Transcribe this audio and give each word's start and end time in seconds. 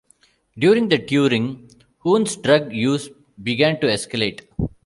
During 0.57 0.89
the 0.89 0.97
touring, 0.97 1.69
Hoon's 1.99 2.35
drug 2.35 2.73
use 2.73 3.09
began 3.43 3.79
to 3.81 3.85
escalate. 3.85 4.47